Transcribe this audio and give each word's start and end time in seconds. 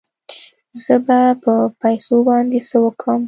زه 0.83 0.95
به 1.05 1.19
په 1.43 1.53
پيسو 1.81 2.15
باندې 2.27 2.59
څه 2.69 2.77
وکم. 2.85 3.19